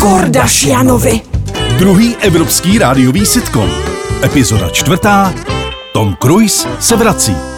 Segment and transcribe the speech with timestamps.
[0.00, 1.20] Kordashianovi.
[1.78, 3.70] Druhý evropský rádiový sitcom.
[4.22, 5.34] Epizoda čtvrtá.
[5.92, 7.57] Tom Cruise se vrací.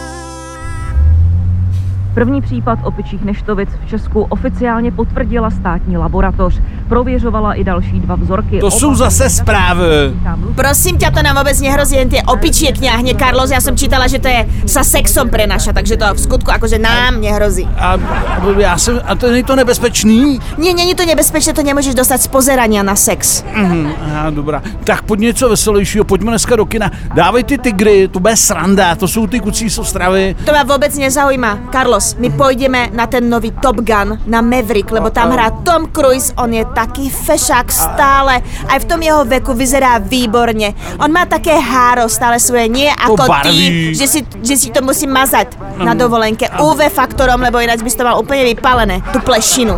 [2.15, 6.61] První případ opičích neštovic v Česku oficiálně potvrdila státní laboratoř.
[6.89, 8.59] Prověřovala i další dva vzorky.
[8.59, 10.13] To jsou zase zprávy.
[10.55, 13.55] Prosím ťa, to nám vôbec nehrozí jen tie opičie kňahne, Carlos.
[13.55, 17.23] Ja som čítala, že to je sa sexom prenaša, takže to v skutku akože nám
[17.23, 17.69] nehrozí.
[17.79, 17.95] A,
[18.59, 20.39] já jsem, a to není to nebezpečný?
[20.59, 23.47] Nie, není to nebezpečné, to nemôžeš dostať z pozerania na sex.
[23.55, 24.59] Mhm, aha, dobrá.
[24.85, 26.91] Tak pojď něco veselějšího, pojďme dneska do kina.
[27.15, 30.37] Dávej ty tygry, to bude sranda, to jsou ty kucí z Ostravy.
[30.45, 31.71] To ma vôbec nezaujíma.
[31.73, 36.33] Carlos, my pôjdeme na ten nový Top Gun, na Maverick, lebo tam hrá Tom Cruise,
[36.37, 40.73] on je taký fešák stále, aj v tom jeho veku vyzerá výborne.
[40.99, 43.93] On má také háro stále svoje, nie ako barví.
[43.93, 47.91] ty, že si, že si to musí mazať na dovolenke UV faktorom, lebo ináč by
[47.91, 49.77] si to mal úplne vypalené, tú plešinu.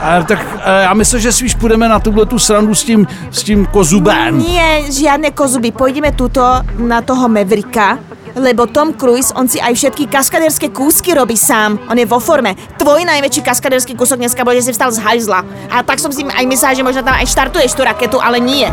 [0.00, 3.42] A, tak a já myslím, že spíš půjdeme na tuhle tu srandu s tím, s
[3.42, 4.38] tím kozubem.
[4.38, 5.74] Nie, žiadne kozuby.
[5.74, 6.40] Pôjdeme tuto
[6.78, 7.98] na toho Mavericka,
[8.36, 11.78] lebo Tom Cruise, on si aj všetky kaskaderské kúsky robí sám.
[11.90, 12.54] On je vo forme.
[12.76, 15.40] Tvoj najväčší kaskaderský kúsok dneska bol, že si vstal z hajzla.
[15.70, 18.66] A tak som si aj myslela, že možno tam aj štartuješ tú raketu, ale nie.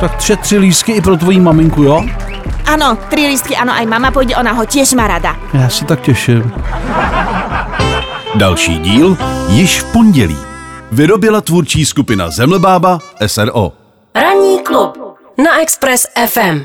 [0.00, 2.04] Tak tři, tři lísky i pro tvoji maminku, jo?
[2.64, 5.36] Áno, tri lístky, áno, aj mama pôjde, ona ho tiež má rada.
[5.54, 6.52] Já se tak těším.
[8.34, 9.16] Další díl
[9.48, 10.36] již v pondělí.
[10.92, 13.72] Vyrobila tvůrčí skupina Zemlebába SRO.
[14.14, 14.98] Ranní klub
[15.38, 16.64] na Express FM.